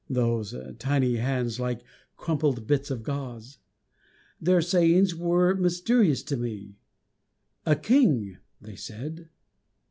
(Those 0.09 0.55
tiny 0.79 1.17
hands 1.17 1.59
like 1.59 1.83
crumpled 2.17 2.65
bits 2.65 2.89
of 2.89 3.03
gauze) 3.03 3.59
Their 4.41 4.59
sayings 4.59 5.13
were 5.13 5.53
mysterious 5.53 6.23
to 6.23 6.37
me. 6.37 6.79
"A 7.67 7.75
King!" 7.75 8.39
they 8.59 8.75
said. 8.75 9.29